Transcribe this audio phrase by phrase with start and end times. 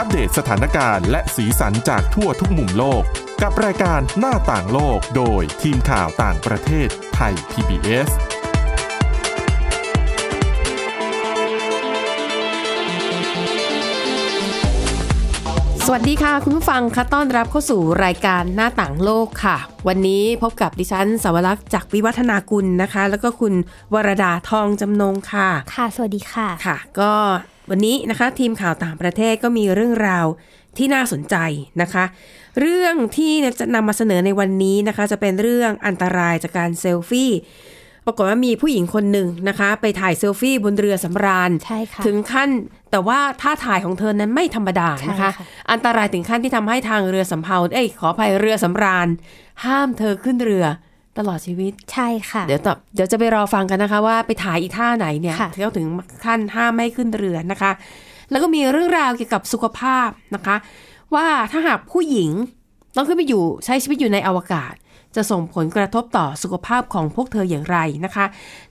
[0.00, 3.02] อัปเดตสถานการณ์และสีสันจากทั่วทุกมุมโลก
[3.42, 8.08] กับรายการหน้าต่างโลกโดยทีมข่าวต่างประเทศไทย PBS
[15.84, 19.56] สวัสดีค่ะ คุณผู้ฟังคะต้อนรับเข้าสู่รายการหน้าต่างโลกค่ะ
[19.88, 23.54] วันนี้พบกับดิฉันสาวรักษ์จากวิวัฒนากุลนะคะ แล้วก็คุณ
[23.94, 27.12] วรดาทองจำนงค่ะ ค่ะ สวัสดีค่ะ ค่ะ ก็
[27.70, 30.26] วันนี้นะคะทีมข่าวต่างประเทศก็มีเรื่องราว
[30.76, 31.36] ที่น่าสนใจ
[31.82, 32.04] นะคะ
[32.60, 37.32] เรื่องที่จะนำมาเสนอในวันนี้นะคะ จะเป็นเรื่องอันตรายจากการเซลฟี่
[38.06, 42.50] ปรากฏว่ามีผู้หญิงคนหนึ่งนะคะ ไปถ่ายเซลฟี่บนเรือสำราญใช่ค่ะถึงขั้น
[42.90, 49.08] แต่ว่าท่าถ่ายของเธอนั้นไม่ธรรมดานะคะใช่ค่ะอันตรายถึงขั้นที่ทำให้ทางเรือสำเภาเอ้ยขออภัยเรือสำราญ
[49.64, 50.64] ห้ามเธอขึ้นเรือ
[51.18, 55.86] ตลอดชีวิต ใช่ค่ะ เดี๋ยวต่อเดี๋ยวจะไปรอฟังกันนะคะ ว่าไปถ่ายอีท่าไหนเนี่ยค่ะเขาถึง
[56.24, 57.72] ขั้นห้ามไม่ให้ขึ้นเรือนะคะ
[58.30, 60.56] แล้วก็มีเรื่องราวเกี่ยวกับสุขภาพนะคะ
[61.14, 62.30] ว่าถ้าหากผู้หญิง
[62.96, 64.74] ต้องขึ้นไปอยู่ใช้ชีวิตอยู่ในอวกาศ
[65.16, 68.26] จะส่งผลกระทบต่อสุขภาพของพวกเธออย่างไรนะคะ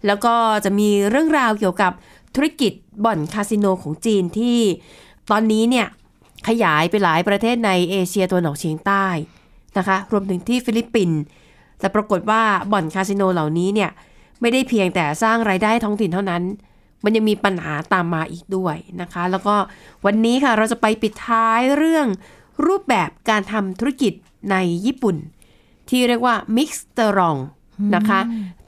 [0.05, 0.33] แล้วก็
[0.65, 1.91] จะมีเรื่องราวเกี่ยวกับ
[2.35, 2.71] ธุรกิจ
[3.05, 4.57] บ่อนคาสิโนของจีนที่
[5.31, 5.87] ตอนนี้เนี่ย
[6.47, 9.05] ขยายไปหลายประเทศในเอเชียตะวันออกเฉียงใต้
[9.77, 11.19] นะคะ รวมถึงที่ฟิลิปปินส์
[11.79, 13.91] แต่ปรากฏว่าบ่อนคาสิโนเหล่านี้เนี่ย
[14.41, 16.43] ไม่ได้เพียงแต่สร้างรายได้ท้องถิ่นเท่านั้น
[17.03, 19.55] มันยังมีปัญหาตามมาอีกด้วยนะคะ แล้วก็
[20.05, 22.07] วันนี้ค่ะเราจะไปปิดท้ายเรื่อง
[22.67, 24.13] รูปแบบการทำธุรกิจ
[24.51, 24.55] ใน
[24.85, 25.15] ญี่ปุ่น
[25.89, 27.37] ที่เรียกว่า mix เตอรอง
[27.95, 28.19] นะคะ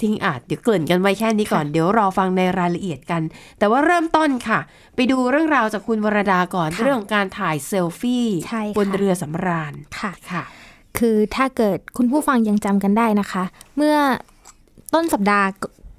[0.02, 3.21] ทิ้งอาจเดี๋ยวเกริ่นกันไว้แค่นี้ก่อน เดี๋ยวรอฟังในรายละเอียดกัน
[3.59, 4.59] แต่ว่าเริ่มต้นค่ะ
[4.95, 10.43] ไปดูเรื่องราวจากคุณวรดาก่อนค่ะเรื่องของการถ่ายเซลฟี่ใช่ค่ะบนเรือสำราญค่ะค่ะ
[11.00, 13.44] คือถ้าเกิดคุณผู้ฟังยังจำกันได้นะคะ
[13.78, 13.97] เมื่อ
[14.94, 15.47] ต้นสัปดาห์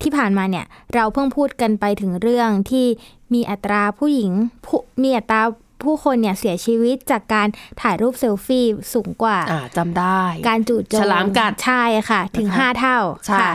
[0.03, 2.87] ที่ผ่านมาเนี่ย เราเพิ่งพูดกันไปถึงเรื่องที่
[3.34, 4.33] มีอัตราผู้หญิง
[4.67, 5.43] ผู้มีอัตรา
[5.87, 7.48] ผู้คนเนี่ยเสียชีวิตจากการ
[7.81, 13.53] ถ่ายรูปเซลฟี่สูงกว่าอ่าจำได้ การจู่โจมฉลามกัดใช่ค่ะ ถึงนะคะ5เท่าใช่ค่ะ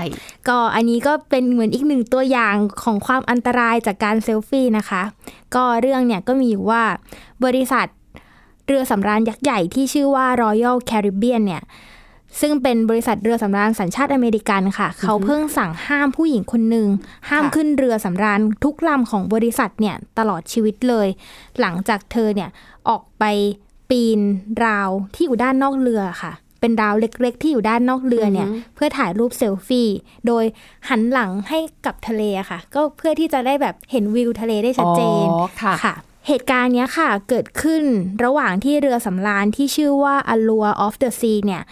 [0.48, 5.02] ก็อันนี้ก็เป็นเหมือนอีกหนึ่งตัวอย่างของความอันตรายจากการเซลฟี่นะคะ
[5.56, 6.84] ก็เรื่องเนี่ยก็มีอยู่ว่า
[7.46, 7.88] บริษัท
[8.68, 11.64] เรือสำราญยักษ์ใหญ่ที่ชื่อว่า Royal Caribbean เนี่ย
[12.42, 16.88] ซึ่งเป็นบริษัทเรือสำราญสัญชาติอเมริกันค่ะ เขาเพิ่งสั่งห้ามผู้หญิงคนหนึ่ง
[17.30, 21.08] ห้ามค่ะขึ้นเรือสำราญทุกลำของบริษัทเนี่ยตลอดชีวิตเลย
[21.60, 22.50] หลังจากเธอเนี่ย
[22.90, 23.24] ออกไป
[23.90, 24.20] ปีน
[24.66, 29.90] ราวที่อยู่ด้านนอกเรือค่ะ เป็นราวเล็กๆ ที่อยู่ด้านนอกเรือเนี่ยอือหือเพื่อถ่ายรูปเซลฟี่
[30.28, 30.44] โดย
[30.90, 35.96] หันหลังให้กับทะเลอะค่ะ ก็เพื่อที่จะได้แบบเห็นวิวทะเลได้ชัดเจนอ๋อค่ะค่ะ
[36.28, 37.84] เหตุการณ์นี้ค่ะเกิดขึ้น
[38.24, 41.64] ระหว่างที่เรือสำราญที่ชื่อว่า Allure of the Sea เนี่ย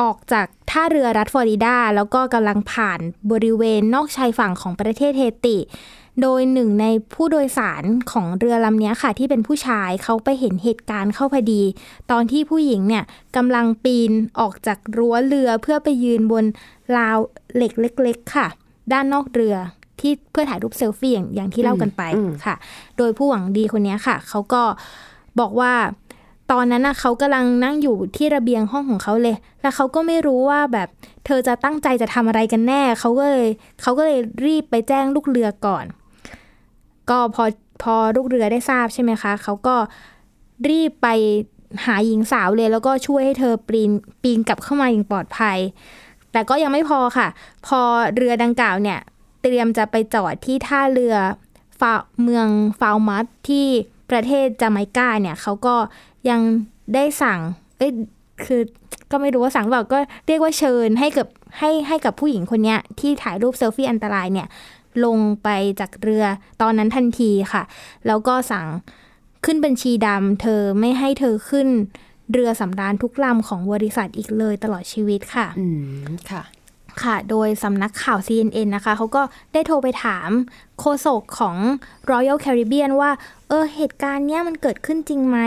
[0.00, 5.58] ออกจากท่าเรือรัฐฟลอริดา แล้วก็กำลังผ่านบริเวณนอกชายฝั่งของประเทศเฮติ
[6.22, 11.62] โดยหนึ่งในผู้โดยสารของเรือลำนี้ค่ะ ที่เป็นผู้ชายเขาไปเห็นเหตุการณ์เข้าพอดี
[12.10, 13.04] ตอนที่ผู้หญิงเนี่ย
[13.36, 16.44] กำลังปีนออกจากรั้วเรือเพื่อไปยืนบน
[16.96, 17.18] ราว
[17.56, 18.46] เหล็กเล็ก ๆ ค่ะ
[18.92, 19.56] ด้านนอกเรือ
[20.02, 22.54] ที่เพื่อถ่ายรูปเซลฟี่อย่างอย่างที่เล่ากันไปอืมค่ะ
[22.96, 24.62] โดยผู้หวังดีคนเนี้ยค่ะ เขาก็
[25.40, 25.72] บอกว่า
[26.52, 30.88] ตอนนั้นน่ะเขากำลังนั่งอยู่ที่ระเบียงห้องของเขาเลย แล้วเขาก็ไม่รู้ว่าแบบ
[31.26, 33.48] เธอจะตั้งใจจะทำอะไรกันแน่ เขาก็เลย
[33.82, 35.84] เขาก็เลยรีบไปแจ้งลูกเรือก่อน
[37.10, 37.44] ก็พอ
[37.82, 39.76] พอลูกเรือได้ทราบใช่ไหมคะ เขาก็
[40.70, 41.08] รีบไป
[41.86, 43.90] หาหญิงสาวเลย แล้วก็ช่วยให้เธอปีน
[44.22, 45.58] ปีนกลับเข้ามาอย่างปลอดภัย
[46.32, 47.28] แต่ก็ยังไม่พอค่ะ
[47.66, 47.80] พอ
[48.16, 48.98] เรือดังกล่าวเนี่ย
[49.42, 51.16] เตรียมจะไปจอดที่ท่าเรือ
[51.80, 52.48] ฟาเมือง
[52.80, 53.66] ฟาวมัสที่
[54.10, 55.76] ประเทศจาไมกาเนี่ยเขาก็
[56.30, 56.40] ยัง
[56.94, 57.40] ได้สั่ง
[57.78, 57.92] เอ้ย
[58.44, 58.62] คือ
[59.10, 64.48] ก็ไม่รู้ว่าสั่งหรือเปล่าก็เรียกว่าเชิญให้กับให้ให้กับผู้หญิงคนเนี้ยที่ถ่ายรูปเซลฟี่อันตรายเนี่ย
[65.04, 65.48] ลงไป
[65.80, 66.24] จากเรือ
[66.62, 67.62] ตอนนั้นทันทีค่ะ
[68.06, 68.66] แล้วก็สั่ง
[69.44, 71.68] ขึ้นบัญชีดำเธอไม่ให้เธอขึ้น
[72.32, 75.66] เรือสำราญทุกลำของบริษัทอีกเลยตลอดชีวิตค่ะ อื
[76.04, 76.42] ม ค่ะ
[77.02, 79.22] ค่ะ โดยสำนักข่าว CNN นะคะ เขาก็
[79.52, 80.28] ได้โทรไปถาม
[80.80, 81.56] โฆษกของ
[82.10, 83.10] Royal Caribbean ว่า
[83.48, 85.38] เออ เหตุการณ์เนี้ยมันเกิดขึ้นจริงไหม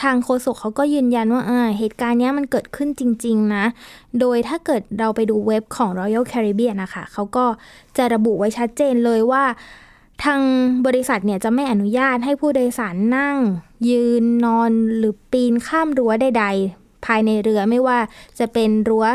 [0.00, 3.64] ทางโฆษกเขาก็ยืนยันว่า เออ เหตุการณ์เนี้ยมันเกิดขึ้นจริง ๆ นะ
[4.20, 7.44] โดยถ้าเกิดเราไปดูเว็บของ Royal Caribbean นะคะ เขาก็
[7.96, 9.44] จะระบุไว้ชัดเจนเลยว่า
[10.24, 10.40] ทาง
[10.86, 13.36] บริษัทเนี่ยจะไม่อนุญาตให้ผู้โดยสารนั่ง
[13.90, 16.44] ยืน นอน หรือปีนข้ามรั้วใด
[16.74, 17.98] ๆ ภายในเรือไม่ว่า
[18.38, 19.06] จะเป็นรั้ว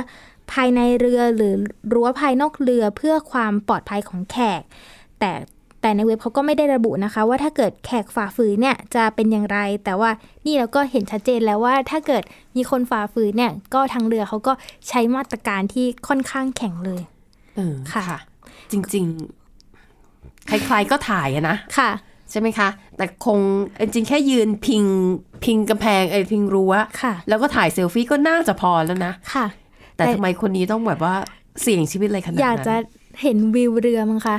[0.54, 1.56] ภายในเรือหรือ
[1.94, 4.62] รั้วภายนอกเรือเพื่อความปลอดภัยของแขก
[5.20, 5.32] แต่
[5.82, 10.12] แต่ในเว็บเขาก็ไม่ได้ระบุนะคะ ว่าถ้าเกิดแขกฝ่าฝืนเนี่ยจะเป็นอย่างไร แต่ว่า
[10.46, 12.24] นี่เราก็เห็นชัดเจนแล้วว่าถ้าเกิด
[12.56, 14.54] มีคนฝ่าฝืนเนี่ยก็ทางเรือเขาก็
[14.88, 17.02] ใช้มาตรการที่ค่อนข้างแข็งเลย
[17.56, 18.06] เออค่ะ
[18.72, 19.06] จริง
[19.78, 21.92] ๆ ใครๆก็ถ่ายอะนะค่ะ
[22.32, 23.40] ใช่ไหมคะ แต่คง
[23.94, 24.84] จริงๆแค่ยืนพิง
[25.44, 29.46] พิงกำแพงไอ้พิงรั้วค่ะแล้วก็ถ่ายเซลฟี่ก็น่าจะพอแล้วนะค่ะ
[29.96, 31.16] แต่แต่ทำไมคนนี้ต้องแบบว่า
[31.62, 32.76] เสี่ยงชีวิตอะไรขนาดอยากนั้นจะ
[33.22, 34.38] เห็นวิวเรือมั้งคะ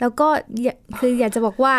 [0.00, 0.28] แล้วก็
[0.62, 1.74] อยากคืออยากจะบอกว่า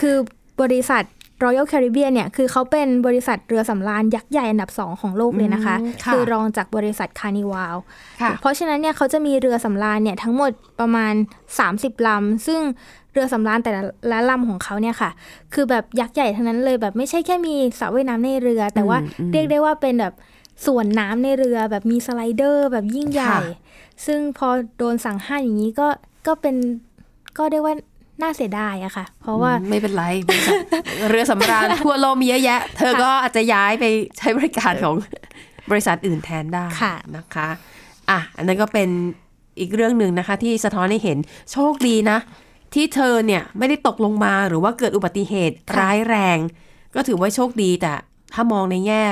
[0.00, 0.16] คือ
[0.62, 1.02] บริษัท
[1.44, 7.76] Royal Caribbean เนี่ย คือเขาเป็นบริษัทเรือสำราญยักษ์ใหญ่อันดับสองของโลกเลยนะคะอืมค่ะอรองจากบริษัทคานิวาล
[8.22, 11.14] ค่ะเพราะฉะนั้นเนี่ยเขาจะมีเรือสำราญเนี่ยทั้งหมดประมาณ
[11.60, 12.60] 30 ลำ ซึ่ง
[13.12, 13.72] เรือสำราญแต่
[14.10, 15.10] ละลำของเขาเนี่ยค่ะ
[15.54, 20.14] คือแบบยักษ์ใหญ่ทั้งนั้นเลยแบบไม่ใช่แค่มีสระว่ายน้ำในเรือ แต่ว่าอืมเรียกได้ว่าเป็นแบบ
[20.66, 23.40] ส่วนน้ำในเรือแบบมีสไลเดอร์แบบยิ่งใหญ่ค่ะ
[24.06, 24.48] ซึ่งพอ
[24.78, 25.88] โดนสั่งห้ามอย่างนี้ก็
[26.26, 26.56] ก็เป็น
[27.38, 27.74] ก็ได้ว่า
[28.22, 30.58] น่าเสียดายอะค่ะ เพราะว่าไม่เป็นไรบริษัท
[31.10, 33.84] เรือสำราญทั่วโลกมีเยอะแยะ เธอก็อาจจะย้ายไป
[34.18, 34.94] ใช้บริการของ
[35.70, 37.48] บริษัทอื่นแทนได้ค่ะนะคะ
[38.10, 38.88] อะอันนั้นก็เป็น
[39.60, 41.18] อีกเรื่องหนึ่งนะคะ ที่สะท้อนให้เห็น
[41.52, 42.18] โชคดีนะ
[42.74, 46.38] ที่เธอเนี่ยไม่ได้ตกลงมาหรือว่าเกิดอุบัติเหตุร้ายแรง
[46.94, 47.92] ก็ถือว่าโชคดีแต่
[48.34, 49.02] ถ้ามองในแง่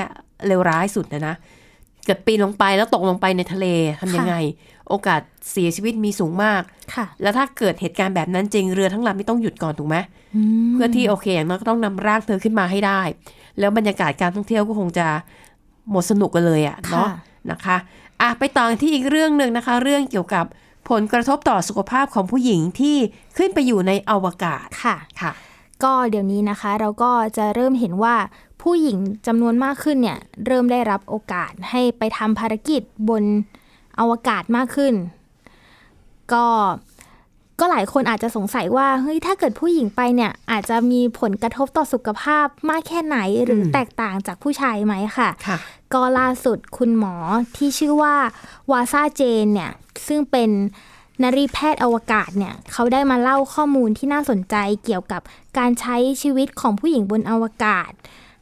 [0.47, 1.35] เลวร้ายสุดนะนะ
[2.05, 3.65] เกิดปีนลงไปแล้วตกลงไปในทะเล
[3.99, 4.35] ทำยังไง
[4.89, 5.21] โอกาส
[5.51, 6.61] เสียชีวิตมีสูงมาก
[6.95, 9.97] ค่ะ แล้วถ้าเกิดเหตุการณ์แบบนั้นจริงเรือทั้งลำไม่ต้องหยุดก่อนถูกไหม
[10.73, 13.01] เพื่อที่โอเคอย่างน้อยก็ต้องนำร่างเธอขึ้นมาให้ได้
[13.59, 15.07] แล้วบรรยากาศการท่องเที่ยวก็คงจะ
[15.91, 17.17] หมดสนุกกันเลยอะเนาะค่ะ
[17.51, 17.77] นะคะ
[18.21, 20.45] อะไปต่อที่อีกเรื่องหนึ่งนะคะ เรื่องเกี่ยวกับ
[20.89, 22.97] ผลกระทบต่อสุขภาพของผู้หญิงที่
[23.37, 25.31] ขึ้นไปอยู่ในอวกาศค่ะค่ะ
[25.83, 28.15] ก็เดี๋ยวนี้นะคะเราก็จะเริ่มเห็นว่า
[28.65, 28.97] ผู้หญิง
[29.27, 33.23] จำนวนมากขึ้นเนี่ยเริ่มได้รับโอกาสให้ไปทำภารกิจบน
[33.99, 34.93] อวกาศมากขึ้น
[36.33, 36.45] ก็
[37.59, 45.57] ก็หลายคนอาจจะสงสัยว่าเฮ้ยถ้าเกิดผู้หญิงไปเนี่ย อาจจะมีผลกระทบต่อสุขภาพมากแค่ไหนหรืออมแตกต่างจากผู้ชายไหมค่ะค่ะ
[45.93, 47.15] ก็ล่าสุดคุณหมอ
[47.55, 48.15] ที่ชื่อว่า
[48.71, 49.71] วาซาเจนเนี่ย
[50.07, 50.49] ซึ่งเป็น
[51.23, 55.21] นรีแพทย์อวกาศเนี่ย เขาได้มาเล่าข้อมูลที่น่าสนใจเกี่ยวกับ
[55.57, 57.91] การใช้ชีวิตของผู้หญิงบนอวกาศ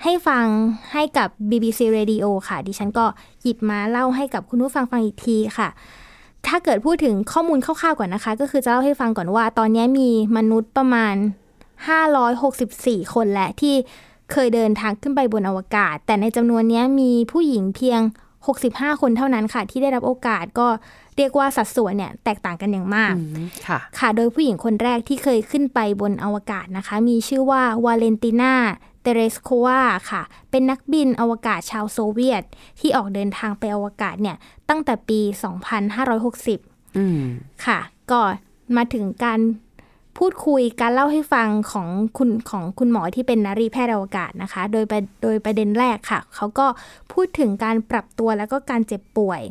[0.04, 0.46] ให้ฟัง
[0.94, 3.06] ให้กับ BBC Radio ค่ะ ดิฉันก็
[3.42, 5.70] หยิบมาเล่าให้กับคุณผู้ฟังฟังอีกทีค่ะ
[6.48, 11.16] ถ้าเกิดพูดถึงข้อมูลคร่าวๆก่อนนะคะ ก็คือจะเล่าให้ฟังก่อนว่า ตอนนี้มีมนุษย์ประมาณ
[12.34, 13.76] 564 คนแหละที่
[14.32, 18.02] เคยเดินทางขึ้นไปบนอวกาศ แต่ในจำนวนนี้มีผู้หญิงเพียง
[18.52, 20.68] 65 คนเท่านั้นค่ะ ที่ได้รับโอกาสก็
[21.18, 28.54] เรียกว่าสัดส่วนเนี่ยแตกต่างกันอย่างมากอืมค่ะ ค่ะ โดยผู้หญิงคนแรกที่เคยขึ้นไปบนอวกาศนะคะ มีชื่อว่าวาเลนติน่า
[29.04, 30.22] เตเรสโควาค่ะ
[30.52, 32.44] เป็นนักบินอวกาศชาวโซเวียต
[32.80, 34.38] ที่ออกเดินทางไปอวกาศเนี่ย
[34.70, 35.20] ตั้งแต่ปี
[36.10, 37.24] 2560อืม
[37.66, 37.80] ค่ะ
[38.12, 38.20] ก็
[38.76, 39.40] มาถึงการ
[40.18, 46.68] พูดคุยการเล่าให้ฟังของคุณของคุณหมอที่เป็นนารีแพทย์อวกาศนะคะ โดยประโดยประเด็นแรกค่ะ เขาก็
[47.14, 49.42] พูดถึงการปรับตัวแล้วก็การเจ็บป่วย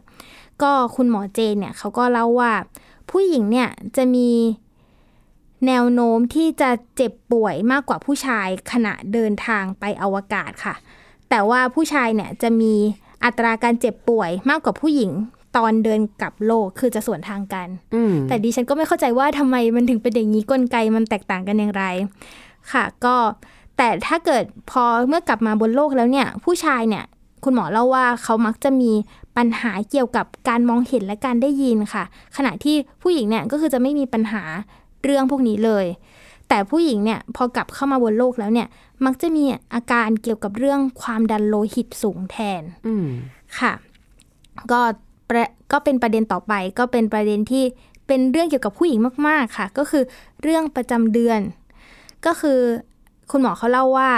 [0.62, 2.52] ก็คุณหมอเจนเนี่ยเขาก็เล่าว่า
[3.10, 4.28] ผู้หญิงเนี่ยจะมี
[5.66, 10.74] แนวโน้มที่จะเจ็บป่วยมากกว่าผู้ชายขณะเดินทางไปอวกาศค่ะ
[11.30, 12.74] แต่ว่าผู้ชายเนี่ยจะมี
[13.24, 15.10] อัตราการเจ็บป่วยมากกว่าผู้หญิง
[15.56, 21.84] ตอนเดินกลับโลกคือจะสวนทางกันอืมแต่ดิฉันก็ไม่เข้าใจว่าทำไมมันถึงเป็นอย่างนี้กลไกมันแตกต่างกันอย่างไร
[22.72, 23.16] ค่ะ ก็
[23.76, 27.04] แต่ถ้าเกิดพอเมื่อกลับมาบนโลกแล้วเนี่ย ผู้ชายเนี่ย
[27.44, 28.92] คุณหมอเล่าว่าเขามักจะมี
[29.36, 32.04] ปัญหาเกี่ยวกับการมองเห็นและการได้ยินค่ะ
[32.36, 34.42] ขณะที่ผู้หญิงเนี่ยก็คือจะไม่มีปัญหา
[35.02, 35.86] เรื่องพวกนี้เลย
[36.48, 38.68] แต่ผู้หญิงเนี่ยพอกลับเข้ามาบนโลกแล้วเนี่ย
[39.04, 39.44] มักจะมี
[39.74, 43.06] อาการเกี่ยวกับเรื่องความดันโลหิตสูงแทนอืม
[43.58, 43.72] ค่ะ
[44.72, 44.80] ก็
[45.28, 47.64] ประก็เป็นประเด็นต่อไป ก็เป็นประเด็นที่
[48.06, 50.02] เป็นเรื่องเกี่ยวกับผู้หญิงมาก ๆ ค่ะ ก็คือ
[50.42, 51.40] เรื่องประจำเดือน
[52.26, 52.58] ก็คือ
[53.30, 54.10] คุณหมอเขาเล่าว่า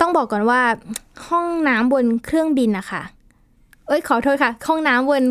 [0.00, 0.60] ต้องบอกก่อนว่า
[1.28, 3.02] ห้องน้ำบนเครื่องบินนะคะ
[3.86, 5.22] เอ้ยขอโทษค่ะ ห้องน้ำบน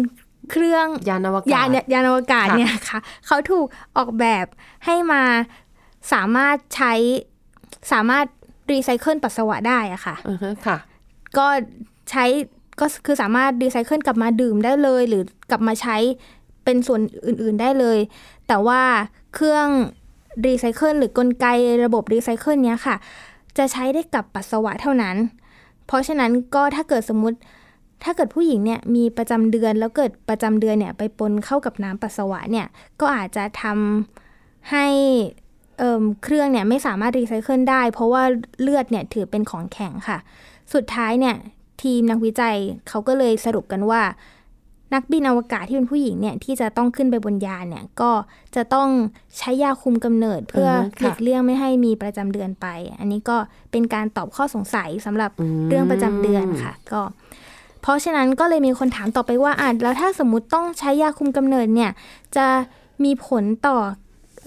[0.51, 3.65] เครื่องยานอวกาศยานยานอวกาศค่ะเนี่ยค่ะเขาถูก
[3.97, 4.45] ออกแบบ
[4.85, 5.23] ให้มา
[6.13, 6.93] สามารถใช้
[7.91, 8.25] สามารถ
[8.71, 10.77] รีไซเคิลปัสสาวะได้อะค่ะอือฮะค่ะ
[11.37, 11.47] ก็
[12.11, 12.25] ใช้
[12.79, 15.97] ก็คือสามารถรีไซเคิลกลับมาดื่มได้เลย หรือกลับมาใช้
[16.63, 17.99] เป็นส่วนอื่น ๆได้เลย
[18.47, 18.81] แต่ว่า
[19.35, 19.67] เครื่อง
[20.45, 21.45] รีไซเคิลหรือกลไก
[21.85, 22.95] ระบบรีไซเคิลเนี้ยค่ะ
[23.57, 25.15] จะใช้ได้กับปัสสาวะเท่านั้น
[25.87, 27.37] เพราะฉะนั้นก็ถ้าเกิดสมมติ
[28.03, 32.67] ถ้าเกิดผู้หญิงเนี่ยมีประจำเดือนแล้วเกิดประจำเดือนเนี่ยไปปนเข้ากับน้ำปัสสาวะเนี่ย
[32.99, 34.87] ก็อาจจะทำให้
[35.79, 38.23] เอิ่มเครื่องเนี่ยไม่สามารถรีไซเคิลได้ เพราะว่า
[38.61, 40.17] เลือดเนี่ยถือเป็นของแข็งค่ะ
[40.73, 41.35] สุดท้ายเนี่ย
[41.81, 42.55] ทีมนักวิจัย
[42.87, 44.01] เขาก็เลยสรุปกันว่า
[44.93, 48.11] นักบินอวกาศที่เป็นผู้หญิงเนี่ยที่จะต้องขึ้นไปบนยานเนี่ยก็
[48.55, 48.89] จะต้อง
[49.37, 52.67] ใช้ยาคุมกำเนิดเพื่ออฮึค่ะหลีกเลี่ยงไม่ให้มีประจำเดือนไป
[52.99, 53.37] อันนี้ก็
[53.71, 57.01] เป็นการตอบข้อสงสัยสำหรับอืมเรื่องประจำเดือนค่ะ ก็
[57.83, 61.91] เพราะฉะนั้นก็เลยมีคนถามต่อไปว่าอะแล้วถ้าสมมติต้องใช้ยาคุมกำเนิดเนี่ย
[62.35, 62.45] จะ
[63.03, 63.77] มีผลต่อ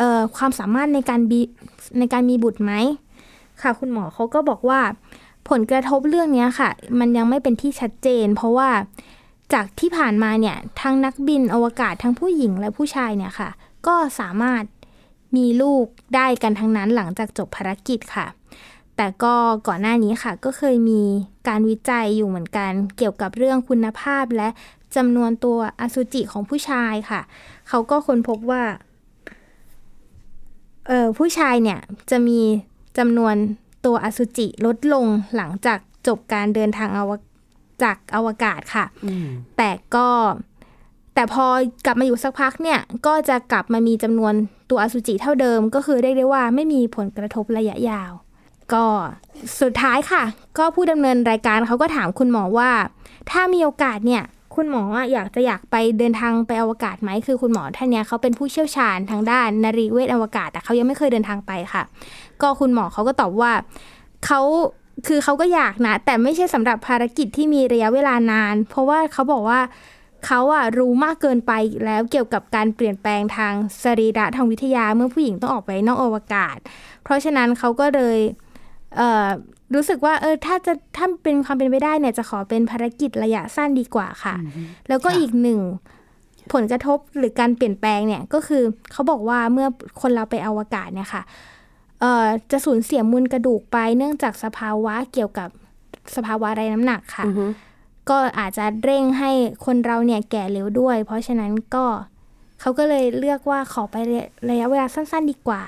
[0.01, 1.41] ออความสามารถในการบี
[1.99, 2.73] ในการมีบุตรไหม
[3.63, 4.81] ค่ะคุณหมอเขาก็บอกว่า
[5.49, 8.69] ผลกระทบเรื่องนี้ค่ะ มันยังไม่เป็นที่ชัดเจน เพราะว่า
[9.53, 13.51] จากที่ผ่านมาเนี่ยทั้งนักบินอวกาศทั้งผู้หญิงและผู้ชายเนี่ยค่ะ
[13.87, 14.63] ก็สามารถ
[15.37, 18.27] มีลูกได้กันทั้งนั้นหลังจากจบภารกิจค่ะ
[18.97, 19.35] แต่ก็
[19.69, 21.03] ก่อนหน้านี้ค่ะ ก็เคยมี
[21.49, 24.49] การวิจัยอยู่เหมือนกัน เกี่ยวกับเรื่องคุณภาพและ
[24.97, 27.21] จำนวนตัวอสุจิของผู้ชายค่ะ
[27.69, 28.63] เขาก็ค้นพบว่า
[30.87, 31.79] เออผู้ชายเนี่ย
[32.11, 32.41] จะมี
[32.99, 33.35] จำนวน
[33.87, 37.11] ตัวอสุจิลดลงหลังจากจบการเดินทางอว
[37.83, 39.27] จากอวกาศค่ะอืม
[39.57, 40.09] แต่ก็
[41.15, 41.47] แต่พอ
[41.87, 44.35] กลับมาอยู่สักพักเนี่ย ก็จะกลับมามีจำนวน
[44.71, 48.13] ตัวอสุจิเท่าเดิม ก็คือเรียกได้ว่าไม่มีผลกระทบระยะยาว
[48.73, 48.85] ก็
[49.61, 50.25] สุดท้ายค่ะ
[50.59, 52.71] ก็ผู้ดำเนินรายการเขาก็ถามคุณหมอว่า
[53.31, 54.83] ถ้ามีโอกาสเนี่ย คุณหมอ
[55.13, 61.83] อยากจะอยากไปเดินทางไปอวกาศไหมคือคุณหมอท่านเนี้ยเขาเป็นผู้เชี่ยวชาญทางด้านนารีเวชอวกาศ แต่เขายังไม่เคยเดินทางไปค่ะ
[62.43, 63.53] ก็คุณหมอเขาก็ตอบว่า
[64.27, 64.41] เขา
[65.07, 69.61] คือเขาก็อยากนะ แต่ไม่ใช่สำหรับภารกิจที่มีระยะเวลานาน เพราะว่าเขาบอกว่า
[70.27, 71.53] เขาอะรู้มากเกินไป
[71.85, 76.57] แล้วเกี่ยวกับการเปลี่ยนแปลงทางสรีระทางวิทยาเมื่อผู้หญิงต้องออกไปนอกอวกาศ
[77.03, 78.19] เพราะฉะนั้นเขาก็เลย
[79.75, 84.35] รู้สึกว่าเออถ้าจะถ้าเป็นความเป็นไปได้เนี่ยจะขอเป็นภารกิจระยะสั้นดีกว่าค่ะ
[84.89, 85.61] แล้วก็ค่ะอีกหนึ่ง
[86.53, 88.63] ผลกระทบหรือการเปลี่ยนแปลงเนี่ยก็คือ
[88.93, 89.69] เขาบอกว่าเมื่อ
[90.01, 91.23] คนเราไปอวกาศเนี่ยค่ะ
[92.01, 95.49] เอ่อจะสูญเสียมูลกระดูกไปเนื่องจากสภาวะเกี่ยวกับ
[96.17, 97.47] สภาวะไร้น้ำหนักค่ะอือฮึ
[98.11, 99.31] ก็อาจจะเร่งให้
[99.67, 101.85] คนเราเนี่ยแก่เร็วด้วย เพราะฉะนั้นก็
[102.61, 103.95] เขาก็เลยเลือกว่าขอไป
[104.51, 105.63] ระยะเวลาสั้น ๆ ดีกว่า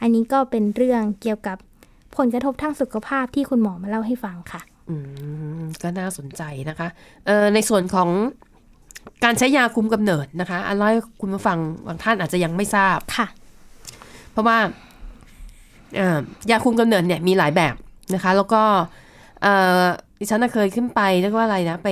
[0.00, 1.58] อันนี้ก็เป็นเรื่องเกี่ยวกับ
[2.16, 4.96] ผลกระทบทางสุขภาพที่คุณหมอมาเล่าให้ฟังค่ะ อื
[5.60, 6.88] ม ก็น่าสนใจนะคะ
[7.26, 8.08] เอ่อในส่วนของ
[9.24, 13.26] การใช้ยาคุมกำเนิดนะคะอันเล่าให้คุณผู้ฟังบางท่านอาจจะยังไม่ทราบค่ะ
[14.32, 14.58] เพราะว่า
[15.96, 16.18] เอ่อ
[16.50, 17.74] ยาคุมกำเนิดเนี่ยมีหลายแบบ
[18.14, 18.62] นะคะ แล้วก็
[19.42, 19.82] เอ่อ
[20.20, 21.88] ดิฉันน่ะเคยขึ้นไปเรียกว่าอะไรนะ ไป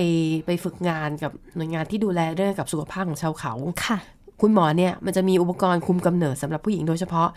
[0.47, 3.53] ไปฝึกงานกับหน่วยงานที่ดูแลเรื่องกับสุขภาพของชาวเขา
[3.87, 3.99] ค่ะ
[4.41, 7.29] คุณหมอเนี่ยมันจะมีอุปกรณ์คุมกำเนิดสำหรับผู้หญิงโดยเฉพาะ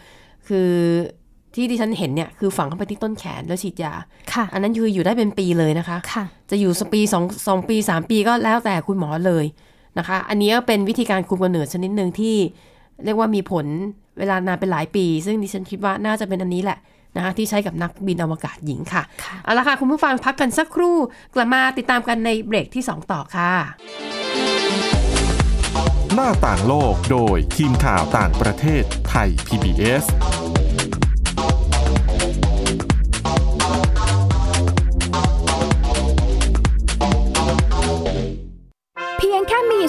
[0.47, 0.69] คือ
[1.55, 3.93] ที่ดิฉันเห็นเนี่ยคือฝังเข้าไปที่ต้นแขนแล้วฉีดยา
[4.33, 9.45] ค่ะ อันนั้นคืออยู่ได้เป็นปีเลยนะคะค่ะ จะอยู่สักปีสองสองปีสามปีก็แล้วแต่คุณหมอเลย
[9.97, 12.35] นะคะ อันนี้ก็เป็นวิธีการคุมกำเนิดชนิดหนึ่งที่
[13.05, 13.65] เรียกว่ามีผล
[14.17, 16.77] เวลานานเป็นหลายปี ซึ่งดิฉันคิดว่าน่าจะเป็นอันนี้แหละ
[17.15, 20.97] นะคะที่ใช้กับนักบินอวกาศหญิงค่ะค่ะเอาละค่ะ คุณผู้ฟังพักกันสักครู่
[21.33, 23.51] กลับมาติดตามกันในเบรกที่ 2 ต่อค่ะ
[26.13, 30.03] หน้าต่างโลกโดยทีมข่าวต่างประเทศไทย PBS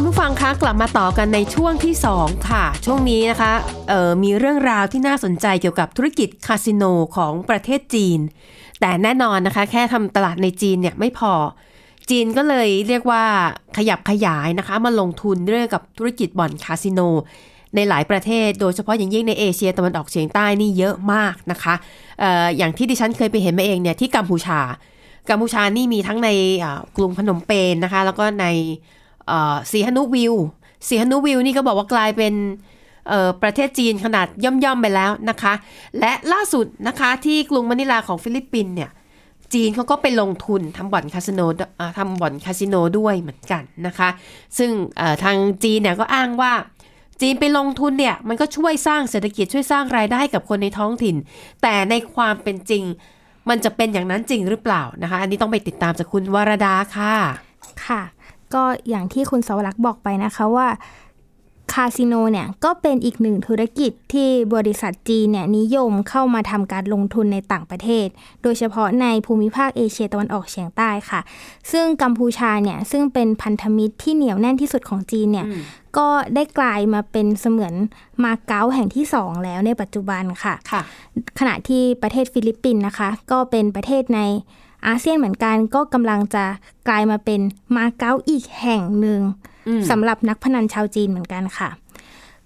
[0.00, 3.52] คุณผู้ฟังคะกลับมาต่อกันในช่วงที่ 2 ค่ะ ช่วงนี้นะคะ
[3.92, 6.84] ออมีเรื่องราวที่น่าสนใจเกี่ยวกับธุรกิจคาสิโน
[7.16, 8.20] ของประเทศจีน
[8.80, 11.32] แต่แน่นอนนะคะ แค่ทำตลาดในจีนเนี่ยไม่พอ
[12.10, 13.24] จีนก็เลยเรียกว่า
[13.76, 17.00] ขยับขยายนะคะ มาลงทุนเรื่องกับธุรกิจบ่อนคาสิโน
[17.74, 21.74] ในหลายประเทศ โดยเฉพาะอย่างยิ่งในเอเชียตะวันออกเฉียงใต้นี่เยอะมากนะคะ
[22.22, 24.60] อออย่างที่ดิฉันเคยไปเห็นมาเองเนี่ยที่กัมพูชา
[25.30, 26.28] กัมพูชานี่มีทั้งใน
[26.96, 28.46] กรุงพนมเปญนะคะ แล้วก็ใน
[29.72, 30.34] สีหนุวิว
[30.88, 32.34] สีหนุวิวนี่ก็บอกว่ากลายเป็น
[33.42, 35.54] ประเทศจีนขนาดย่อมๆไปแล้วนะคะ
[35.98, 38.90] และล่าสุดนะคะที่กรุงมะนิลาของฟิลิปปินส์เนี่ย
[39.54, 41.40] จีนเขาก็ไปลงทุนทำบ่อนคาสิโน
[41.98, 44.08] ทำบ่อนคาสิโนด้วยเหมือนกันนะคะ
[44.58, 44.70] ซึ่ง
[45.24, 46.52] ทางจีนเนี่ยก็อ้างว่า
[47.20, 51.16] จีนไปลงทุนเนี่ยมันก็ช่วยสร้างเศรษฐกิจช่วยสร้างรายได้ให้กับคนในท้องถิ่น
[51.62, 52.84] แต่ในความเป็นจริง
[53.48, 57.14] มันจะเป็นอย่างนั้นจริงหรือเปล่านะคะ อันนี้ต้องไปติดตามจากคุณวรดาค่ะ
[57.86, 58.00] ค่ะ
[58.54, 60.68] ก็อย่างที่คุณสวรักษ์บอกไปนะคะว่า
[61.74, 68.06] คาสิโนเนี่ยก็เป็นอีกหนึ่งธุรกิจที่บริษัทจีนเนี่ยนิยมเข้ามาทำการลงทุนในต่างประเทศ
[68.42, 71.20] โดยเฉพาะในภูมิภาคเอเชียตะวันออกเฉียงใต้ค่ะ
[71.72, 75.46] ซึ่งกัมพูชาเนี่ยซึ่งเป็นพันธมิตรที่เหนียวแน่นที่สุดของจีนเนี่ย
[75.98, 77.74] ก็ได้กลายมาเป็นเสมือน
[78.24, 80.82] มาเก๊าแห่งที่สองแล้วในปัจจุบันค่ะค่ะ
[81.38, 84.20] ขณะที่ประเทศฟิลิปปินส์นะคะ ก็เป็นประเทศใน
[84.86, 86.44] อาเซียนเหมือนกันก็กำลังจะ
[86.88, 87.40] กลายมาเป็น
[87.76, 89.20] มาเก๊าอีกแห่งหนึ่ง
[89.68, 91.70] อืมสำหรับนักพนันชาวจีนเหมือนกันค่ะ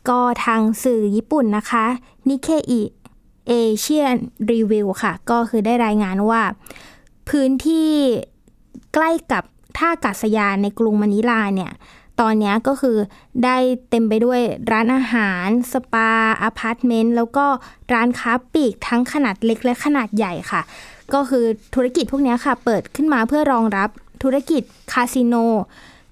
[0.08, 1.84] ก็ทางสื่อญี่ปุ่นนะคะ
[2.28, 4.14] Nikkei Asian
[4.52, 6.42] Review ค่ะ ก็คือได้รายงานว่า
[7.28, 7.90] พื้นที่
[8.94, 9.44] ใกล้กับ
[9.76, 11.72] ท่าอากาศยานในกรุงมะนิลาเนี่ย
[12.20, 12.96] ตอนเนี้ยก็คือ
[13.44, 13.56] ได้
[13.90, 14.40] เต็มไปด้วย
[14.72, 16.10] ร้านอาหาร สปา
[16.42, 17.46] อพาร์ตเมนต์ แล้วก็
[17.92, 20.62] ร้านค้าปลีกทั้งขนาดเล็กและขนาดใหญ่ค่ะ
[21.14, 23.88] ก็คือธุรกิจพวกนี้ค่ะ เปิดขึ้นมาเพื่อรองรับ
[24.23, 25.35] ธุรกิจคาสิโน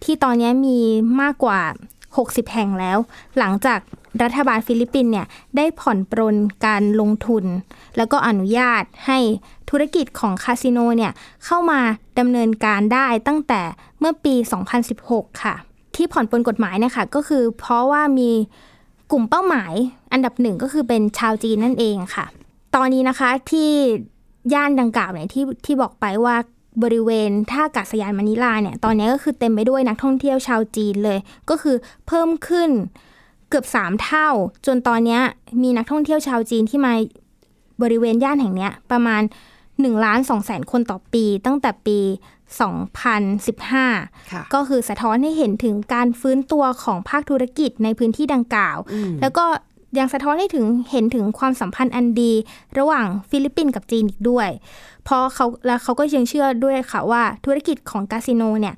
[0.05, 0.79] ที่ตอนนี้มี
[1.21, 1.61] มากกว่า
[2.07, 2.99] 60 แห่งแล้ว
[3.39, 3.81] หลังจาก
[4.23, 6.37] รัฐบาลฟิลิปปินส์เนี่ยได้ผ่อนปรน
[6.67, 7.45] การลงทุน
[7.97, 9.19] แล้วก็อนุญาตให้
[9.71, 11.13] ธุรกิจของคาสิโนเนี่ย
[11.45, 11.81] เข้ามา
[12.19, 13.61] ดำเนินการได้ตั้งแต่
[13.99, 14.35] เมื่อปี
[14.89, 15.55] 2016 ค่ะ
[15.97, 18.31] ที่ผ่อนปรนกฎหมายเนี่ยค่ะก็คือเพราะว่ามี
[19.11, 19.73] กลุ่มเป้าหมาย
[20.13, 22.27] อันดับหนึ่งก็คือเป็นชาวจีนนั่นเองค่ะ
[22.75, 23.71] ตอนนี้นะคะที่
[24.53, 26.37] ย่านดังกล่าวเนี่ยที่ที่บอกไปว่า
[26.83, 31.19] บริเวณท่าอากาศยานมะนิลาเนี่ยตอนนี้ก็คือเต็มไปด้วยนักท่องเที่ยวชาวจีนเลย
[31.51, 31.77] ก็คือ
[32.07, 32.71] เพิ่มขึ้น
[33.49, 34.29] เกือบ 3 เท่า
[34.67, 35.19] จนตอนนี้
[35.63, 36.93] มีนักท่องเที่ยวชาวจีนที่มา
[37.83, 39.23] บริเวณย่านแห่งเนี้ยประมาณ
[39.63, 41.99] 1ล้าน2แสนคนต่อปี ตั้งแต่ปี
[43.11, 49.47] 2015ค่ะก็คือสะท้อนให้เห็นถึงการฟื้นตัวของภาคธุรกิจในพื้นที่ดังกล่าวอืมแล้วก็
[49.99, 52.33] ยังสะท้อนให้ถึงเห็นถึงความสัมพันธ์อันดี
[52.79, 54.49] ระหว่างฟิลิปปินส์กับจีนอีกด้วย
[55.05, 58.75] เพราะเขาแล้วเขาก็ยังเชื่อด้วยค่ะว่าธุรกิจของคาสิโนเนี่ย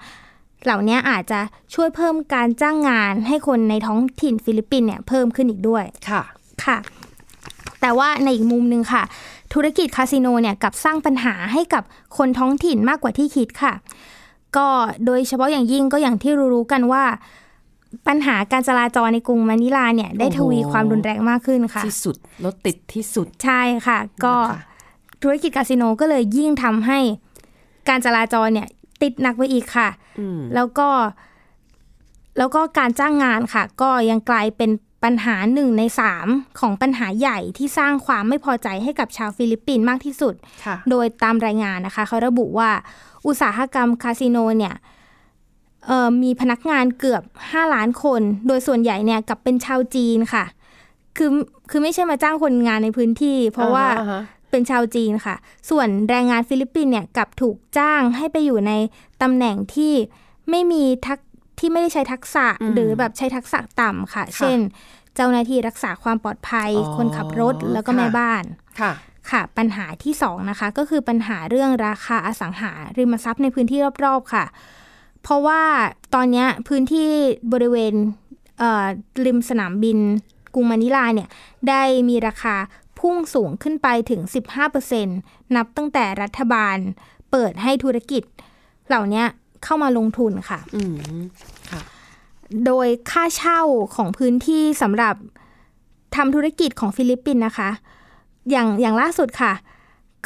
[0.64, 1.40] เหล่านี้อาจจะ
[1.74, 6.22] ช่วยเพิ่มการจ้างงานให้คนในท้องถิ่นฟิลิปปินส์เนี่ยเพิ่มขึ้นอีกด้วยค่ะ
[6.64, 6.78] ค่ะ
[7.80, 9.02] แต่ว่าในอีกมุมหนึ่งค่ะ
[9.52, 11.82] ธุรกิจคาสิโนเนี่ยกลับสร้างปัญหาให้กับ
[12.16, 13.74] คนท้องถิ่นมากกว่าที่คิดค่ะ
[14.56, 14.68] ก็
[15.06, 17.04] โดยเฉพาะอย่างยิ่งก็อย่างที่รู้ๆกันว่า
[18.08, 24.60] ปัญหาการจราจรในกรุงมะนิลาเนี่ย ได้ทวีโอ้โหความรุนแรงมากขึ้นค่ะ ที่สุดรถติดที่สุดใช่ค่ะ ก็นะคะ
[25.22, 26.98] ธุรกิจคาสิโนก็เลยยิ่งทำให้
[27.88, 28.68] การจราจรเนี่ย
[29.02, 30.88] ติดหนักไปอีกค่ะอืมแล้วก็
[32.38, 34.70] แล้วก็การจ้างงานค่ะ ก็ยังกลายเป็น
[35.04, 36.26] ปัญหาหนึ่งในสาม
[36.60, 42.70] ของปัญหาใหญ่ที่สร้างความไม่พอใจให้กับชาวฟิลิปปินส์มากที่สุดค่ะโดยตามรายงานนะคะ เขาระบุว่า
[43.26, 44.82] อุตสาหกรรมคาสิโนเนี่ยเอ่อ
[46.22, 50.44] มีพนักงานเกือบ 5 ล้านคน โดยส่วนใหญ่เนี่ยกลับเป็นชาวจีนค่ะ
[51.16, 51.30] คือ
[51.70, 55.36] คือไม่ใช่มาจ้างคนงานในพื้นที่ เพราะว่าอ่าฮะเป็นชาวจีนค่ะ
[55.70, 58.72] ส่วนแรงงานฟิลิปปินส์เนี่ยกลับถูกจ้างให้ไปอยู่ใน
[59.22, 59.92] ตำแหน่งที่
[60.50, 61.18] ไม่มีทัก
[61.58, 64.58] ที่ไม่ได้ใช้ทักษะอืมหรือแบบใช้ทักษะต่ำค่ะค่ะ เช่น
[65.14, 68.44] เจ้าหน้าที่รักษาความปลอดภัยอ๋อคนขับรถแล้วก็ค่ะแม่บ้าน
[68.80, 68.92] ค่ะ
[69.30, 74.44] ค่ะ ปัญหาที่สองนะคะ ก็คือปัญหาเรื่องราคาอสังหาริมทรัพย์ในพื้นที่รอบๆค่ะ
[75.22, 75.62] เพราะว่า
[76.14, 77.08] ตอนเนี้ยพื้นที่
[77.52, 77.94] บริเวณ
[78.58, 78.84] เอ่อ
[79.26, 79.98] ริมสนามบิน
[80.54, 81.28] กรุงมะนิลาเนี่ย
[81.68, 82.56] ได้มีราคา
[82.98, 84.20] พุ่งสูงขึ้นไปถึง
[84.88, 86.76] 15%นับตั้งแต่รัฐบาล
[87.30, 88.22] เปิดให้ธุรกิจ
[88.88, 89.26] เหล่าเนี้ย
[89.64, 91.20] เข้ามาลงทุนค่ะอืม
[91.70, 91.80] ค่ะ
[92.66, 93.60] โดยค่าเช่า
[93.96, 95.14] ของพื้นที่สำหรับ
[96.16, 97.70] ทำธุรกิจของฟิลิปปินส์นะคะ
[98.50, 99.52] อย่างอย่างล่าสุดค่ะ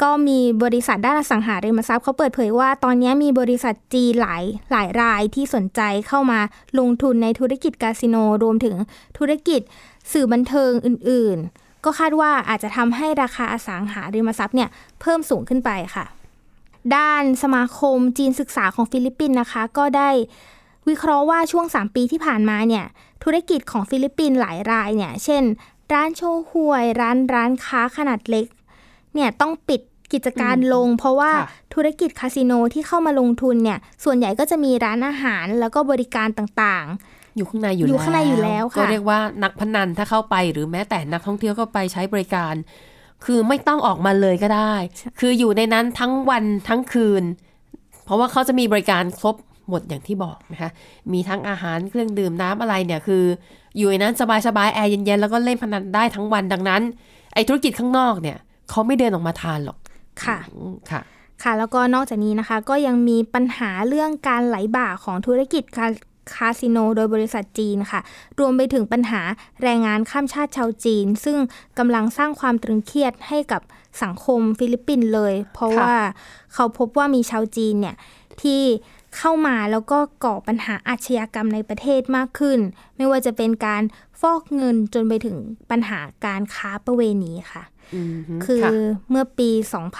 [0.01, 6.39] ก็มีบริษัทด้านอสังหาริมทรัพย์เขาเปิดเผยว่าตอนนี้มีบริษัทจีนหลายหลายรายที่สนใจเข้ามา
[6.79, 8.75] ลงทุนในธุรกิจคาสิโนรวมถึง
[9.17, 9.61] ธุรกิจ
[10.11, 14.69] สื่อบันเทิงอื่น ๆ ก็คาดว่าอาจจะทำให้ราคาอสังหาริมทรัพย์เนี่ย
[15.01, 16.05] เพิ่มสูงขึ้นไปค่ะ
[16.95, 20.09] ด้านสมาคมจีนศึกษาของฟิลิปปินส์นะคะ ก็ได้
[20.87, 22.85] วิเคราะห์ว่าช่วง 3 ปีที่ผ่านมาเนี่ย
[23.23, 25.43] ธุรกิจของฟิลิปปินส์หลายรายเนี่ยเช่น
[25.93, 28.47] ร้านโชห่วย ร้านร้านค้าขนาดเล็ก
[29.13, 29.81] เนี่ยต้องปิด
[30.13, 36.87] กิจการลง เพราะว่าค่ะธุรกิจคาสิโนที่เข้ามาลงทุนเนี่ยส่วนใหญ่ก็จะมีร้านอาหารแล้วก็บริการต่าง
[37.35, 42.53] อยู่ข้างในอยู่อยู่ข้างในอยู่แล้วค่ะก็เรียกว่านักพนันถ้าเข้าไปหรือแม้แต่นักท่องเที่ยวก็ไปใช้บริการ
[43.25, 44.73] คือไม่ต้องออกมาเลยก็ได้
[45.19, 47.23] คืออยู่ในนั้นทั้งวันทั้งคืน
[48.05, 49.35] เพราะว่าเขาจะมีบริการครบ
[49.69, 50.71] หมดอย่างที่บอกนะคะ
[51.13, 53.23] มีทั้งอาหารเครื่องดื่มน้ำอะไรเนี่ยคือ
[53.77, 54.13] อยู่ในนั้น
[54.47, 56.81] สบายๆแอร์เย็นๆแล้วก็เล่นพนันได้ทั้งวันดังนั้น
[57.33, 58.37] ไอ้ธุรกิจข้างนอกเนี่ย
[58.69, 61.01] เขาไม่เดินออกมาทานหรอกๆค่ะอืมค่ะ
[61.43, 65.87] ค่ะ แล้วก็นอกจากนี้นะคะ ก็ยังมีปัญหาเรื่องการไหลบ่าของธุรกิจคา
[66.35, 68.01] คาสิโนโดยบริษัทจีนค่ะ
[68.39, 69.21] รวมไปถึงปัญหา
[69.61, 71.37] แรงงานข้ามชาติชาวจีน ซึ่ง
[71.79, 73.61] กำลังสร้างความตรึงเครียดให้กับ
[74.03, 75.95] สังคมฟิลิปปินส์เลย เพราะค่ะว่า
[76.53, 77.95] เขาพบว่ามีชาวจีนเนี่ย
[78.41, 78.61] ที่
[79.17, 82.59] เข้ามาแล้วก็ก่อปัญหาอาชญากรรมในประเทศมากขึ้น
[82.97, 83.83] ไม่ว่าจะเป็นการ
[84.21, 85.37] ฟอกเงินจนไปถึง
[85.71, 87.76] ปัญหาการค้าประเวณีค่ะอืมฮึ
[88.45, 88.71] คือค่ะ
[89.09, 89.49] เมื่อปี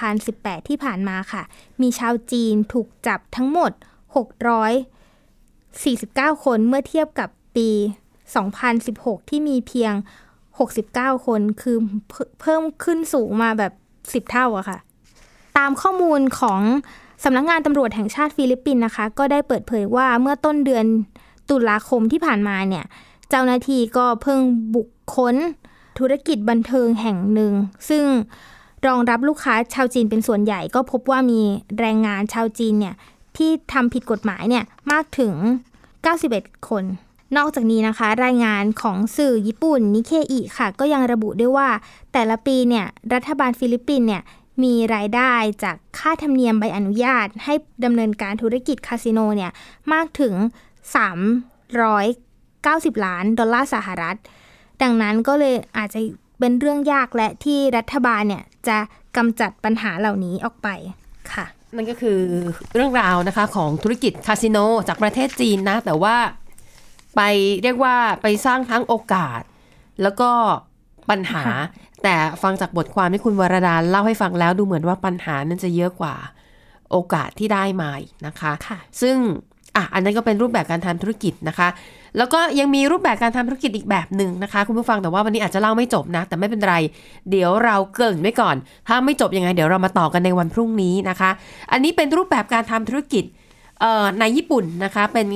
[0.10, 1.44] 2018 ที่ผ่านมาค่ะ
[1.82, 3.72] มีชาวจีนถูกจับทั้งหมด
[5.48, 7.70] 649 คนเมื่อเทียบกับปี
[8.50, 9.94] 2016 ที่มีเพียง
[10.60, 11.78] 69 คน คือ
[12.10, 13.74] เพิ่เพิ่มขึ้นสูงมาแบบ
[14.28, 14.78] 10 เท่าอะค่ะ
[15.58, 16.62] ตามข้อมูลของ
[17.24, 20.86] สำนักงานตำรวจแห่งชาติฟิลิปปินส์นะคะ ก็ได้เปิดเผยว่าเมื่อต้นเดือน
[21.50, 22.86] ตุลาคมที่ผ่านมาเนี่ย
[23.30, 24.40] เจ้าหน้าที่ก็เพิ่ง
[24.76, 25.36] บุกค้น
[26.00, 27.54] ธุรกิจบันเทิงแห่งหนึ่ง
[27.90, 28.06] ซึ่ง
[28.88, 31.42] รองรับลูกค้าชาวจีนเป็นส่วนใหญ่ ก็พบว่ามี
[31.80, 32.96] แรงงานชาวจีนเนี่ย
[33.38, 35.34] ที่ทำผิดกฎหมายเนี่ยมากถึง
[36.02, 36.84] 91 คน
[37.38, 41.70] นอกจากนี้นะคะ รายงานของสื่อญี่ปุ่นนิเคอิค่ะ ก็ยังระบุด้วยว่า
[42.14, 44.24] แต่ละปีเนี่ยรัฐบาลฟิลิปปินส์เนี่ย
[44.64, 45.34] มีรายได้
[45.64, 47.54] จากค่าธรรมเนียมใบอนุญาต ให้
[47.86, 49.52] ดำเนินการธุรกิจคาสิโนเนี่ย
[49.94, 50.34] มากถึง
[51.74, 54.18] 390 ล้านดอลลาร์สหรัฐ
[54.82, 56.00] ดังนั้นก็เลยอาจจะ
[56.40, 58.78] เป็นเรื่องยากและที่รัฐบาลเนี่ยจะ
[59.18, 60.70] กำจัดปัญหาเหล่านี้ออกไป
[61.34, 62.20] ค่ะนั่นก็คือ
[62.74, 66.16] เรื่องราวนะคะของธุรกิจคาสิโนจากประเทศจีนนะ แต่ว่า
[67.16, 67.22] ไป
[67.64, 69.42] เรียกว่าไปสร้างทั้งโอกาส
[70.04, 70.30] แล้วก็
[71.10, 71.44] ปัญหา
[72.04, 76.16] แต่ฟังจากบทความที่คุณวรดาเล่าให้ฟังแล้วดูเหมือนว่าปัญหานั้นจะเยอะกว่า
[76.92, 79.18] โอกาสที่ได้มาอีกนะคะค่ะซึ่ง
[79.78, 81.70] อะอันนั้นก็เป็นรูปแบบการทำธุรกิจนะคะ
[82.18, 86.76] แล้วก็ยังมีรูปแบบการทำธุรกิจอีกแบบหนึ่งนะคะ คุณผู้ฟังแต่ว่าวันนี้อาจจะเล่าไม่จบนะ แต่ไม่เป็นไร
[87.30, 88.56] เดี๋ยวเราเกรินไว้ก่อน
[88.88, 91.30] ถ้าไม่จบยังไง เดี๋ยวเรามาต่อกันในวันพรุ่งนี้นะคะ
[91.72, 93.24] อันนี้เป็นรูปแบบการทำธุรกิจ
[93.82, 95.28] เอ่อในญี่ปุ่นนะคะ เป็น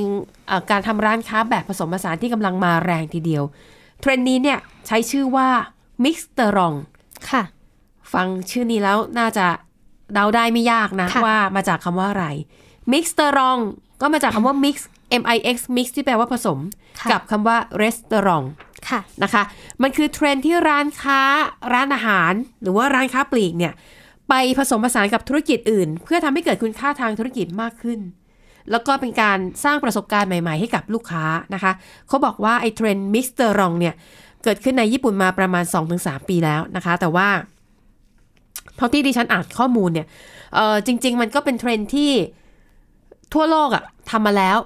[0.47, 3.43] เอ่อการทำร้านค้าแบบผสมผสานที่กำลังมาแรงทีเดียว
[4.01, 5.49] เทรนด์นี้เนี่ยใช้ชื่อว่า
[6.03, 6.73] Mix เตอรอง
[7.29, 7.43] ค่ะ
[8.13, 9.45] ฟังชื่อนี้แล้วน่าจะ
[10.13, 12.27] เดาได้ไม่ยากนะค่ะว่ามาจากคำว่าอะไร
[12.91, 13.57] Mix เตอรอง
[14.01, 14.75] ก็มาจากคำว่า mix
[15.21, 16.59] M I X mix ที่แปลว่าผสม
[16.99, 18.47] ค่ะกับคำว่า restaurant
[18.89, 19.43] ค่ะนะคะ
[19.81, 21.21] มันคือเทรนด์ที่ร้านค้า
[21.73, 23.73] ร้านอาหาร หรือว่าร้านค้าปลีกเนี่ย
[24.29, 27.99] ไปผสมผสานกับธุรกิจอื่น เพื่อทำให้เกิดคุณค่าทางธุรกิจมากขึ้น
[28.71, 31.71] แล้วก็เป็นการสร้างประสบการณ์ใหม่ๆ ให้กับลูกค้านะคะ
[32.07, 33.95] เขาบอกว่าไอ้เทรนด์มิสเตอร์รองเนี่ย
[34.43, 35.63] เกิดขึ้นในญี่ปุ่นมาประมาณ
[35.97, 37.27] 2-3 ปีแล้วนะคะ แต่ว่า
[38.77, 40.07] เท่าที่ดิฉันอ่านข้อมูลเนี่ย
[40.55, 42.11] เออจริง ๆ มันก็เป็นเทรนด์ที่
[43.33, 44.57] ทั่วโลกอะทำมาแล้ว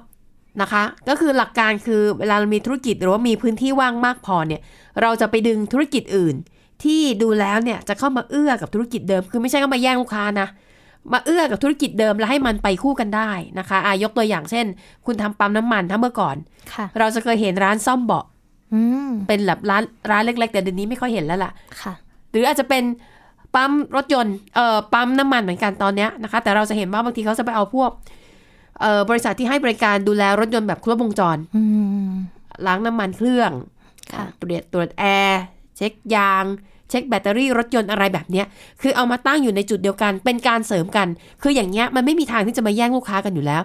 [0.62, 4.62] นะคะ ก็คือหลักการคือเวลาเรามีธุรกิจหรือว่ามีพื้นที่ว่างมากพอเนี่ย
[5.02, 6.36] เราจะไปดึงธุรกิจอื่น
[6.84, 10.48] ที่ดูแล้วเนี่ยจะเข้ามาเอื้อกับธุรกิจเดิม คือไม่ใช่ก็มาแย่งลูกค้านะ
[11.14, 14.66] มาเอื้อกับธุรกิจเดิมแล้วให้มันไปคู่กันได้นะคะอายกตัวอย่างเช่น
[15.06, 16.36] คุณทำปั๊มน้ำมันถ้าเมื่อก่อน
[16.74, 18.26] ค่ะเราจะเคยเห็นร้านซ่อมเบาะ
[18.74, 21.52] อืมเป็นแบบร้านร้านเล็ก ๆ แต่เดี๋ยวนี้ไม่ค่อยเห็นแล้วล่ะ
[21.82, 21.94] ค่ะ
[22.32, 22.84] หรืออาจจะเป็น
[23.56, 28.24] ปั๊มรถยนต์เอ่อปั๊มน้ำมันเหมือนกันตอนเนี้ยนะคะ แต่เราจะเห็นว่าบางทีเขาจะไปเอาพวกเอ่อ
[29.10, 31.64] บริษัทที่ให้บริการดูแลรถยนต์แบบครบวงจรอื
[32.10, 32.12] ม
[32.66, 33.52] ล้างน้ำมันเครื่อง
[34.12, 35.42] ค่ะตรวจตรวจแอร์
[35.78, 36.46] เช็คยาง
[36.90, 38.46] เช็คแบตเตอรี่รถยนต์อะไรแบบเนี้ย
[38.82, 41.08] คือเอามาตั้งอยู่ในจุดเดียวกัน เป็นการเสริมกัน
[41.42, 43.62] คืออย่างเงี้ยมันไม่มีทางที่จะมาแย่งลูกค้ากันอยู่แล้ว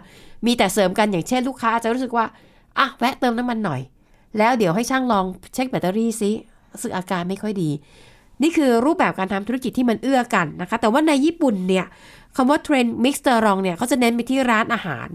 [0.46, 2.26] มีแต่เสริมกันอย่างเช่นลูกค้าอาจจะรู้สึกว่า
[2.78, 3.80] อะแวะเติมน้ำมันหน่อย
[4.38, 6.30] แล้วเดี๋ยวให้ช่างลองเช็คแบตเตอรี่ซิ
[6.72, 7.70] รู้สึกอาการไม่ค่อยดี
[8.42, 11.86] นี่คือรูปแบบการทำธุรกิจที่มันเอื้อกันนะคะ แต่ว่าในญี่ปุ่นเนี่ย
[12.36, 15.08] คำว่าเทรนด์ Mixtaurant เนี่ยเขาจะเน้นไปที่ร้านอาหาร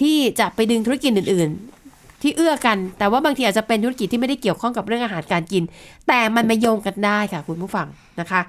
[0.00, 1.50] ที่จะไปดึงธุรกิจอื่น
[1.86, 5.62] ๆ ที่เอื้อกัน แต่ว่าบางทีอาจจะเป็นธุรกิจที่ไม่ได้เกี่ยวข้องกับเรื่องอาหารการกิน
[6.08, 7.86] แต่มันมาโยงกันได้ค่ะคุณผู้ฟัง
[8.20, 8.40] นะคะ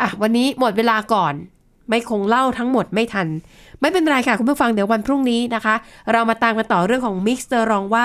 [0.00, 1.34] อะวันนี้หมดเวลาก่อน
[1.88, 3.28] ไม่คงเล่าทั้งหมดไม่ทัน
[3.80, 5.74] ไม่เป็นไรค่ะคุณผู้ฟังเดี๋ยววันพรุ่งนี้นะคะ
[6.12, 8.04] เรามาตามกันต่อเรื่องของ Mixtaurant ว่า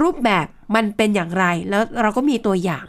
[0.00, 2.84] รูปแบบมันเป็นอย่างไร แล้วเราก็มีตัวอย่าง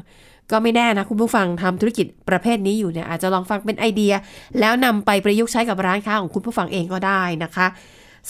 [0.52, 4.14] ก็ไม่แน่นะคุณผู้ฟังทำธุรกิจประเภทนี้อยู่เนี่ยอาจจะลองฟังเป็นไอเดีย
[4.60, 7.68] แล้วนำไปประยุกต์ใช้กับร้านค้าของคุณผู้ฟังเองก็ได้นะคะ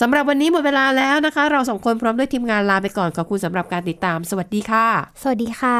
[0.00, 4.86] สำหรับวันนี้หมดเวลาแล้วนะคะ เราสองคนพร้อมด้วยทีมงานลาไปก่อนขอบคุณสำหรับการติดตาม สวัสดีค่ะ
[5.22, 5.78] สวัสดีค่ะ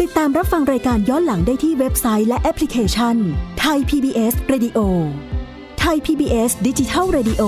[0.00, 3.16] ติดตามรับฟังรายการย้อนหลังได้ที่เว็บไซต์และแอปพลิเคชัน
[3.60, 4.78] ไทย PBS Radio
[5.80, 7.42] ไทย PBS ดิจิทัล Radio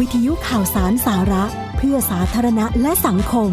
[0.00, 1.44] วิทยุข่าวสารสาระ
[1.76, 3.52] เพื่อสาธารณะและสังคม